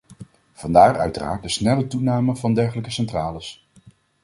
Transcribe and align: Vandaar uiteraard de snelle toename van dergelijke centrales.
Vandaar 0.53 0.99
uiteraard 0.99 1.43
de 1.43 1.49
snelle 1.49 1.87
toename 1.87 2.35
van 2.35 2.53
dergelijke 2.53 2.91
centrales. 2.91 3.65